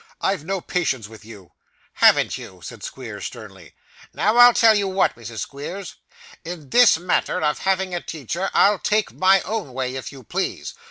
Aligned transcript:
I've 0.19 0.43
no 0.43 0.61
patience 0.61 1.07
with 1.07 1.23
you.' 1.23 1.51
'Haven't 1.97 2.35
you!' 2.35 2.61
said 2.63 2.81
Squeers, 2.81 3.27
sternly. 3.27 3.75
'Now 4.15 4.35
I'll 4.37 4.55
tell 4.55 4.75
you 4.75 4.87
what, 4.87 5.13
Mrs 5.15 5.41
Squeers. 5.41 5.97
In 6.43 6.71
this 6.71 6.97
matter 6.97 7.39
of 7.39 7.59
having 7.59 7.93
a 7.93 8.01
teacher, 8.01 8.49
I'll 8.51 8.79
take 8.79 9.13
my 9.13 9.41
own 9.41 9.73
way, 9.73 9.95
if 9.95 10.11
you 10.11 10.23
please. 10.23 10.73